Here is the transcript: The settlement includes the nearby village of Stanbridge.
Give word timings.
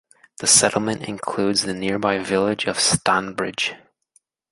The 0.39 0.47
settlement 0.47 1.07
includes 1.07 1.61
the 1.61 1.75
nearby 1.75 2.17
village 2.17 2.65
of 2.65 2.77
Stanbridge. 2.79 3.75